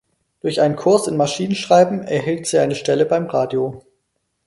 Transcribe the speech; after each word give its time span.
Durch 0.39 0.61
einen 0.61 0.77
Kurs 0.77 1.05
in 1.07 1.15
Maschinenschreiben 1.15 2.01
erhielt 2.01 2.47
sie 2.47 2.57
eine 2.57 2.73
Stelle 2.73 3.05
beim 3.05 3.27
Radio. 3.27 3.83